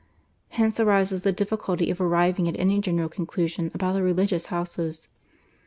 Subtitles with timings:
[0.49, 5.09] Hence arises the difficulty of arriving at any general conclusion about the religious houses.